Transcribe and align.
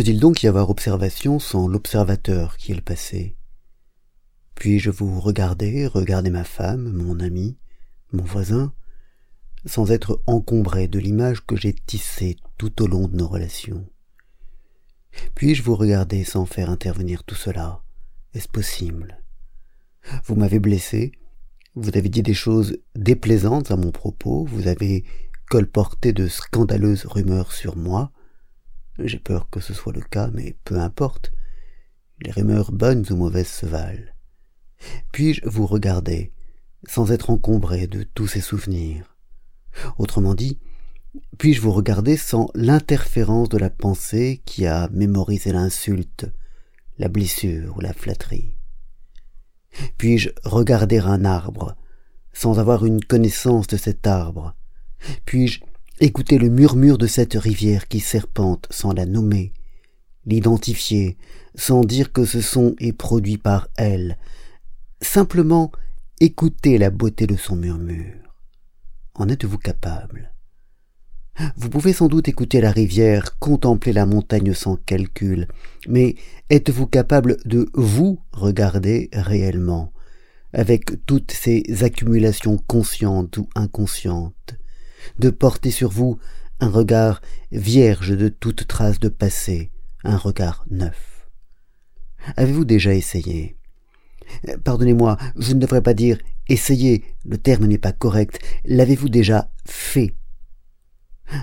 Peut-il 0.00 0.18
donc 0.18 0.42
y 0.42 0.48
avoir 0.48 0.70
observation 0.70 1.38
sans 1.38 1.68
l'observateur 1.68 2.56
qui 2.56 2.72
est 2.72 2.74
le 2.74 2.80
passé? 2.80 3.36
Puis-je 4.54 4.88
vous 4.88 5.20
regarder, 5.20 5.86
regarder 5.86 6.30
ma 6.30 6.44
femme, 6.44 6.90
mon 6.90 7.20
ami, 7.20 7.58
mon 8.10 8.24
voisin, 8.24 8.72
sans 9.66 9.90
être 9.90 10.22
encombré 10.24 10.88
de 10.88 10.98
l'image 10.98 11.44
que 11.44 11.54
j'ai 11.54 11.74
tissée 11.74 12.38
tout 12.56 12.80
au 12.80 12.86
long 12.86 13.08
de 13.08 13.14
nos 13.14 13.28
relations? 13.28 13.86
Puis-je 15.34 15.62
vous 15.62 15.76
regarder 15.76 16.24
sans 16.24 16.46
faire 16.46 16.70
intervenir 16.70 17.22
tout 17.22 17.34
cela? 17.34 17.82
Est-ce 18.32 18.48
possible? 18.48 19.22
Vous 20.24 20.34
m'avez 20.34 20.60
blessé, 20.60 21.12
vous 21.74 21.90
avez 21.94 22.08
dit 22.08 22.22
des 22.22 22.32
choses 22.32 22.78
déplaisantes 22.96 23.70
à 23.70 23.76
mon 23.76 23.90
propos, 23.90 24.46
vous 24.46 24.66
avez 24.66 25.04
colporté 25.50 26.14
de 26.14 26.26
scandaleuses 26.26 27.04
rumeurs 27.04 27.52
sur 27.52 27.76
moi. 27.76 28.12
J'ai 29.04 29.18
peur 29.18 29.48
que 29.50 29.60
ce 29.60 29.74
soit 29.74 29.92
le 29.92 30.02
cas, 30.02 30.30
mais 30.32 30.56
peu 30.64 30.78
importe. 30.78 31.32
Les 32.22 32.30
rumeurs 32.30 32.72
bonnes 32.72 33.04
ou 33.10 33.16
mauvaises 33.16 33.48
se 33.48 33.66
valent. 33.66 34.10
Puis-je 35.12 35.46
vous 35.46 35.66
regarder, 35.66 36.32
sans 36.86 37.12
être 37.12 37.30
encombré 37.30 37.86
de 37.86 38.02
tous 38.02 38.26
ces 38.26 38.40
souvenirs? 38.40 39.16
Autrement 39.98 40.34
dit, 40.34 40.58
puis-je 41.38 41.60
vous 41.60 41.72
regarder 41.72 42.16
sans 42.16 42.48
l'interférence 42.54 43.48
de 43.48 43.58
la 43.58 43.70
pensée 43.70 44.42
qui 44.44 44.66
a 44.66 44.88
mémorisé 44.90 45.52
l'insulte, 45.52 46.30
la 46.98 47.08
blessure 47.08 47.76
ou 47.76 47.80
la 47.80 47.92
flatterie? 47.92 48.56
Puis-je 49.98 50.30
regarder 50.44 50.98
un 50.98 51.24
arbre 51.24 51.76
sans 52.32 52.58
avoir 52.58 52.84
une 52.84 53.02
connaissance 53.02 53.66
de 53.66 53.76
cet 53.76 54.06
arbre? 54.06 54.54
Puis-je 55.24 55.60
écouter 56.00 56.38
le 56.38 56.48
murmure 56.48 56.96
de 56.96 57.06
cette 57.06 57.34
rivière 57.34 57.86
qui 57.86 58.00
serpente 58.00 58.66
sans 58.70 58.92
la 58.92 59.04
nommer, 59.04 59.52
l'identifier 60.24 61.18
sans 61.54 61.82
dire 61.82 62.12
que 62.12 62.24
ce 62.24 62.40
son 62.40 62.74
est 62.78 62.92
produit 62.92 63.36
par 63.36 63.68
elle, 63.76 64.16
simplement 65.02 65.70
écouter 66.20 66.78
la 66.78 66.90
beauté 66.90 67.26
de 67.26 67.36
son 67.36 67.56
murmure. 67.56 68.34
En 69.14 69.28
êtes-vous 69.28 69.58
capable? 69.58 70.32
Vous 71.56 71.68
pouvez 71.68 71.92
sans 71.92 72.08
doute 72.08 72.28
écouter 72.28 72.60
la 72.60 72.70
rivière, 72.70 73.38
contempler 73.38 73.92
la 73.92 74.06
montagne 74.06 74.54
sans 74.54 74.76
calcul, 74.76 75.48
mais 75.86 76.14
êtes-vous 76.48 76.86
capable 76.86 77.36
de 77.44 77.68
vous 77.74 78.20
regarder 78.32 79.08
réellement, 79.12 79.92
avec 80.52 81.04
toutes 81.06 81.32
ces 81.32 81.62
accumulations 81.82 82.58
conscientes 82.66 83.36
ou 83.36 83.48
inconscientes, 83.54 84.59
de 85.18 85.30
porter 85.30 85.70
sur 85.70 85.90
vous 85.90 86.18
un 86.60 86.68
regard 86.68 87.20
vierge 87.52 88.16
de 88.16 88.28
toute 88.28 88.66
trace 88.66 89.00
de 89.00 89.08
passé, 89.08 89.70
un 90.04 90.16
regard 90.16 90.64
neuf. 90.70 91.28
Avez-vous 92.36 92.64
déjà 92.64 92.94
essayé? 92.94 93.56
Pardonnez-moi, 94.64 95.16
je 95.36 95.54
ne 95.54 95.60
devrais 95.60 95.82
pas 95.82 95.94
dire 95.94 96.18
essayer, 96.48 97.04
le 97.24 97.38
terme 97.38 97.66
n'est 97.66 97.78
pas 97.78 97.92
correct. 97.92 98.38
L'avez-vous 98.64 99.08
déjà 99.08 99.50
fait? 99.64 100.14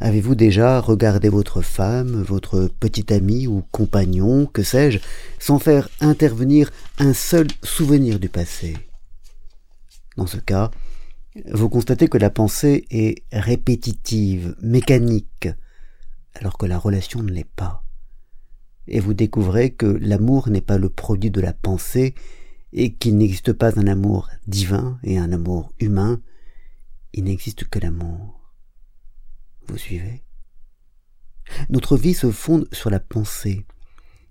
Avez-vous 0.00 0.34
déjà 0.34 0.80
regardé 0.80 1.28
votre 1.28 1.60
femme, 1.60 2.22
votre 2.22 2.68
petit 2.80 3.12
ami 3.12 3.46
ou 3.46 3.64
compagnon, 3.72 4.46
que 4.46 4.62
sais-je, 4.62 5.00
sans 5.38 5.58
faire 5.58 5.88
intervenir 6.00 6.70
un 6.98 7.12
seul 7.12 7.48
souvenir 7.62 8.20
du 8.20 8.28
passé? 8.28 8.76
Dans 10.16 10.26
ce 10.26 10.36
cas, 10.36 10.70
vous 11.52 11.68
constatez 11.68 12.08
que 12.08 12.18
la 12.18 12.30
pensée 12.30 12.86
est 12.90 13.24
répétitive, 13.32 14.54
mécanique, 14.60 15.48
alors 16.34 16.58
que 16.58 16.66
la 16.66 16.78
relation 16.78 17.22
ne 17.22 17.30
l'est 17.30 17.44
pas. 17.44 17.84
Et 18.86 19.00
vous 19.00 19.14
découvrez 19.14 19.70
que 19.72 19.86
l'amour 19.86 20.50
n'est 20.50 20.60
pas 20.60 20.78
le 20.78 20.88
produit 20.88 21.30
de 21.30 21.40
la 21.40 21.52
pensée, 21.52 22.14
et 22.72 22.94
qu'il 22.94 23.16
n'existe 23.18 23.52
pas 23.52 23.78
un 23.78 23.86
amour 23.86 24.30
divin 24.46 24.98
et 25.02 25.18
un 25.18 25.32
amour 25.32 25.72
humain, 25.78 26.22
il 27.12 27.24
n'existe 27.24 27.64
que 27.64 27.78
l'amour. 27.78 28.40
Vous 29.68 29.76
suivez? 29.76 30.22
Notre 31.68 31.96
vie 31.96 32.14
se 32.14 32.30
fonde 32.30 32.66
sur 32.72 32.88
la 32.88 33.00
pensée, 33.00 33.66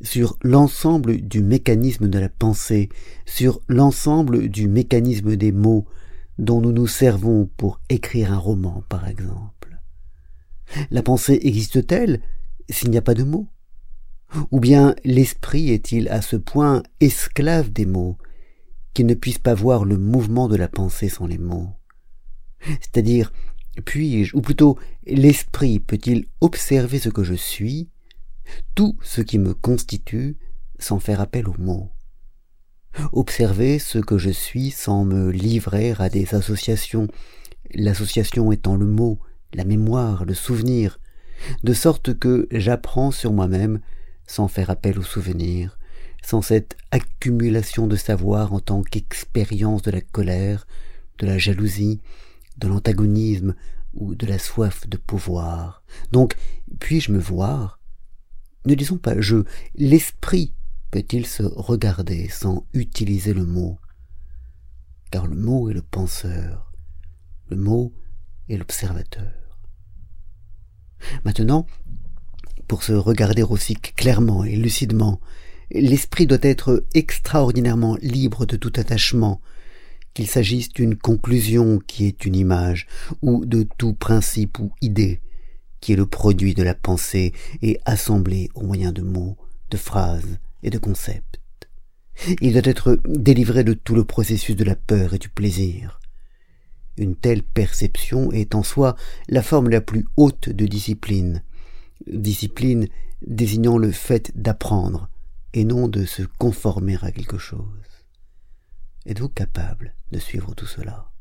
sur 0.00 0.36
l'ensemble 0.42 1.20
du 1.20 1.42
mécanisme 1.42 2.08
de 2.08 2.18
la 2.18 2.28
pensée, 2.28 2.88
sur 3.24 3.60
l'ensemble 3.68 4.48
du 4.48 4.68
mécanisme 4.68 5.36
des 5.36 5.52
mots, 5.52 5.86
dont 6.38 6.60
nous 6.60 6.72
nous 6.72 6.86
servons 6.86 7.46
pour 7.56 7.80
écrire 7.88 8.32
un 8.32 8.38
roman, 8.38 8.82
par 8.88 9.08
exemple. 9.08 9.78
La 10.90 11.02
pensée 11.02 11.38
existe-t-elle 11.42 12.20
s'il 12.68 12.90
n'y 12.90 12.98
a 12.98 13.02
pas 13.02 13.14
de 13.14 13.22
mots? 13.22 13.48
Ou 14.50 14.58
bien 14.58 14.96
l'esprit 15.04 15.70
est-il 15.70 16.08
à 16.08 16.22
ce 16.22 16.36
point 16.36 16.82
esclave 17.00 17.70
des 17.70 17.86
mots 17.86 18.18
qu'il 18.92 19.06
ne 19.06 19.14
puisse 19.14 19.38
pas 19.38 19.54
voir 19.54 19.84
le 19.84 19.98
mouvement 19.98 20.48
de 20.48 20.56
la 20.56 20.68
pensée 20.68 21.08
sans 21.08 21.26
les 21.26 21.38
mots? 21.38 21.70
C'est-à-dire, 22.80 23.32
puis-je, 23.84 24.36
ou 24.36 24.40
plutôt 24.40 24.78
l'esprit 25.06 25.78
peut-il 25.78 26.26
observer 26.40 26.98
ce 26.98 27.10
que 27.10 27.22
je 27.22 27.34
suis, 27.34 27.90
tout 28.74 28.96
ce 29.02 29.20
qui 29.20 29.38
me 29.38 29.54
constitue, 29.54 30.36
sans 30.78 30.98
faire 30.98 31.20
appel 31.20 31.48
aux 31.48 31.58
mots? 31.58 31.93
Observer 33.12 33.78
ce 33.78 33.98
que 33.98 34.18
je 34.18 34.30
suis 34.30 34.70
sans 34.70 35.04
me 35.04 35.30
livrer 35.30 35.94
à 35.98 36.08
des 36.08 36.34
associations, 36.34 37.08
l'association 37.74 38.52
étant 38.52 38.76
le 38.76 38.86
mot, 38.86 39.18
la 39.52 39.64
mémoire, 39.64 40.24
le 40.24 40.34
souvenir, 40.34 40.98
de 41.62 41.72
sorte 41.72 42.18
que 42.18 42.48
j'apprends 42.50 43.10
sur 43.10 43.32
moi-même 43.32 43.80
sans 44.26 44.48
faire 44.48 44.70
appel 44.70 44.98
aux 44.98 45.02
souvenirs, 45.02 45.78
sans 46.22 46.42
cette 46.42 46.76
accumulation 46.90 47.86
de 47.86 47.96
savoir 47.96 48.52
en 48.52 48.60
tant 48.60 48.82
qu'expérience 48.82 49.82
de 49.82 49.90
la 49.90 50.00
colère, 50.00 50.66
de 51.18 51.26
la 51.26 51.38
jalousie, 51.38 52.00
de 52.58 52.68
l'antagonisme 52.68 53.54
ou 53.92 54.14
de 54.14 54.26
la 54.26 54.38
soif 54.38 54.88
de 54.88 54.96
pouvoir. 54.96 55.82
Donc, 56.12 56.34
puis-je 56.80 57.12
me 57.12 57.18
voir? 57.18 57.80
Ne 58.66 58.74
disons 58.74 58.96
pas 58.96 59.20
je, 59.20 59.44
l'esprit 59.74 60.54
peut-il 60.94 61.26
se 61.26 61.42
regarder 61.42 62.28
sans 62.28 62.68
utiliser 62.72 63.34
le 63.34 63.44
mot? 63.44 63.80
Car 65.10 65.26
le 65.26 65.34
mot 65.34 65.68
est 65.68 65.74
le 65.74 65.82
penseur, 65.82 66.70
le 67.48 67.56
mot 67.56 67.92
est 68.48 68.56
l'observateur. 68.56 69.58
Maintenant, 71.24 71.66
pour 72.68 72.84
se 72.84 72.92
regarder 72.92 73.42
aussi 73.42 73.74
clairement 73.74 74.44
et 74.44 74.54
lucidement, 74.54 75.20
l'esprit 75.72 76.28
doit 76.28 76.38
être 76.42 76.84
extraordinairement 76.94 77.96
libre 78.00 78.46
de 78.46 78.54
tout 78.54 78.72
attachement, 78.76 79.40
qu'il 80.14 80.28
s'agisse 80.28 80.68
d'une 80.68 80.94
conclusion 80.94 81.80
qui 81.80 82.06
est 82.06 82.24
une 82.24 82.36
image, 82.36 82.86
ou 83.20 83.44
de 83.46 83.66
tout 83.78 83.94
principe 83.94 84.60
ou 84.60 84.70
idée 84.80 85.20
qui 85.80 85.92
est 85.92 85.96
le 85.96 86.06
produit 86.06 86.54
de 86.54 86.62
la 86.62 86.76
pensée 86.76 87.32
et 87.62 87.80
assemblé 87.84 88.48
au 88.54 88.62
moyen 88.62 88.92
de 88.92 89.02
mots, 89.02 89.36
de 89.70 89.76
phrases, 89.76 90.38
et 90.64 90.70
de 90.70 90.78
concepts. 90.78 91.40
Il 92.40 92.52
doit 92.52 92.62
être 92.64 93.00
délivré 93.06 93.62
de 93.64 93.74
tout 93.74 93.94
le 93.94 94.04
processus 94.04 94.56
de 94.56 94.64
la 94.64 94.76
peur 94.76 95.14
et 95.14 95.18
du 95.18 95.28
plaisir. 95.28 96.00
Une 96.96 97.16
telle 97.16 97.42
perception 97.42 98.32
est 98.32 98.54
en 98.54 98.62
soi 98.62 98.96
la 99.28 99.42
forme 99.42 99.68
la 99.68 99.80
plus 99.80 100.06
haute 100.16 100.48
de 100.48 100.66
discipline, 100.66 101.42
discipline 102.06 102.88
désignant 103.26 103.78
le 103.78 103.90
fait 103.90 104.32
d'apprendre 104.36 105.08
et 105.52 105.64
non 105.64 105.88
de 105.88 106.04
se 106.04 106.22
conformer 106.22 106.96
à 107.02 107.10
quelque 107.10 107.38
chose. 107.38 107.64
Êtes-vous 109.06 109.28
capable 109.28 109.94
de 110.12 110.18
suivre 110.18 110.54
tout 110.54 110.66
cela? 110.66 111.13